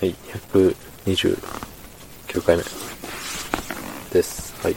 [0.00, 0.14] はい、
[0.64, 1.36] 129
[2.42, 2.62] 回目
[4.10, 4.54] です。
[4.62, 4.76] はい。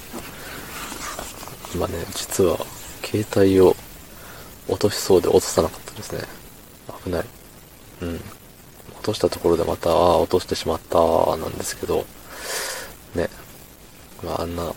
[1.73, 2.57] 今ね、実は、
[3.05, 3.73] 携帯を
[4.67, 6.23] 落としそうで落とさなかったですね。
[7.05, 7.25] 危ない。
[8.01, 8.15] うん。
[8.95, 10.99] 落としたところでまた、ああ、落としてしまった、
[11.37, 12.05] なんですけど、
[13.15, 13.29] ね。
[14.25, 14.73] まあ、あんな、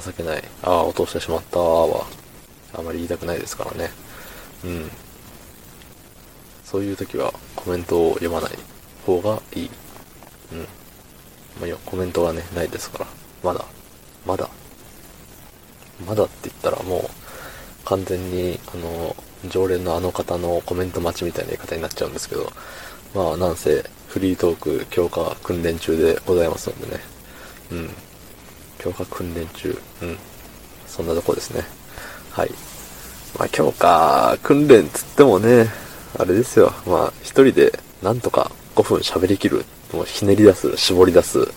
[0.00, 2.06] 情けない、ああ、落としてしまった、は、
[2.72, 3.90] あまり言いたくないですからね。
[4.64, 4.88] うん。
[6.64, 8.52] そういう時はコメントを読まない
[9.04, 9.70] 方がいい。
[10.52, 10.58] うん。
[10.60, 10.66] ま
[11.64, 13.06] あ、いや、コメントがね、ないですから。
[13.42, 13.64] まだ。
[14.26, 14.48] まだ。
[16.06, 19.16] まだって言ったらもう、完全に、あの、
[19.48, 22.52] 常連のあの方のコメント待ちみたいな言い方になっちゃうんですけど、
[23.14, 27.02] まあ、なんせ、フリートーク強化訓練中でございますのでね。
[27.72, 27.90] うん。
[28.78, 29.78] 強化訓練中。
[30.02, 30.18] うん。
[30.86, 31.62] そんなとこですね。
[32.30, 32.50] はい。
[33.38, 35.68] まあ、強化訓練つってもね、
[36.18, 36.72] あれですよ。
[36.86, 39.64] まあ、一人でなんとか5分喋りきる。
[39.92, 41.48] もうひねり出す、絞り出す。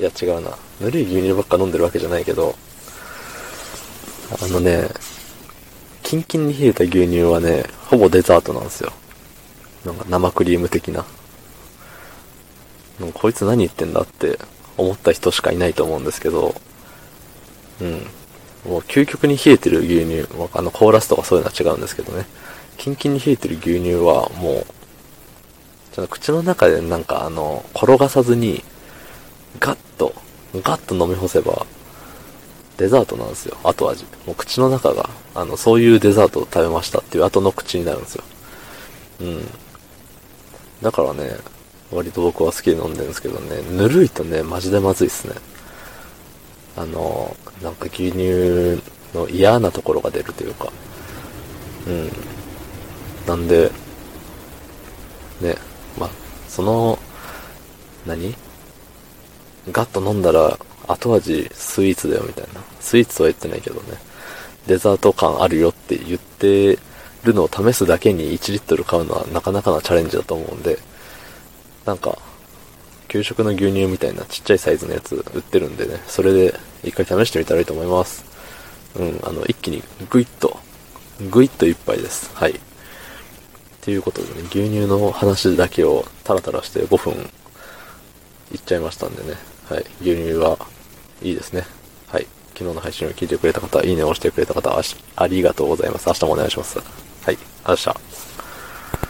[0.00, 0.56] いや違うな。
[0.80, 2.54] ぬるい牛乳ばっか飲んでるわけじゃないけど、
[4.40, 4.88] あのね、
[6.02, 8.92] キンキンに冷えた牛乳はね、ほぼデザートなんですよ。
[9.84, 11.04] なんか生クリーム的な。
[12.98, 14.38] もうこいつ何言ってんだって
[14.76, 16.54] 思った人しかいないと思うんですけど、
[17.80, 18.06] うん。
[18.64, 20.22] もう究極に冷えてる牛乳、
[20.54, 22.26] ああのコーラスとかそういうのは違うんですけどね。
[22.78, 24.66] キンキンに冷えてる牛乳はもう、
[25.92, 28.64] ちょっと口の中でなんかあの、転がさずに、
[29.58, 29.78] ガッ、
[30.60, 31.66] ガッと飲み干せば、
[32.76, 33.56] デザートなんですよ。
[33.64, 34.04] 後味。
[34.26, 38.24] もう口の中が、あの、そういうデザートを食べましたっていう後の口になるんですよ。
[39.20, 39.48] うん。
[40.82, 41.36] だからね、
[41.90, 45.34] 割と僕は好きで飲んでるんですけどね、ぬるいとね、マジでまずいっすね。
[46.76, 48.82] あの、なんか牛乳
[49.14, 50.72] の嫌なところが出るというか、
[51.86, 52.10] うん。
[53.26, 53.70] なんで、
[55.40, 55.56] ね、
[55.98, 56.10] まあ、
[56.48, 56.98] その、
[58.06, 58.34] 何？
[59.70, 62.60] ガッと飲んだら後味スイーツだよみたいな。
[62.80, 63.98] スイーツとは言ってないけどね。
[64.66, 66.78] デザート感あるよって言って
[67.24, 70.78] るのを試すだけに1リットル買うのはなかなかなチャレンジだと思うんで、
[71.84, 72.18] なんか、
[73.08, 78.24] 給食の牛乳みたいなちっちゃいサイズのやつ売ってるんでね、それで一回試してみたらいいと思います。
[78.96, 80.58] うん、あの、一気にグイッと、
[81.30, 82.30] グイッと一杯です。
[82.34, 82.58] はい。
[83.82, 87.12] ということでね、牛乳の話だけをタラタラして5分
[88.52, 89.51] いっちゃいましたんでね。
[89.72, 89.86] はい。
[90.02, 90.58] 牛乳は
[91.22, 91.64] いいですね。
[92.08, 92.26] はい。
[92.52, 94.78] 昨日の配信を聞いてくれた方、いいねを押してくれた方、
[95.16, 96.06] ありがとうございます。
[96.08, 96.78] 明日もお願いします。
[96.78, 97.38] はい。
[97.66, 97.88] 明日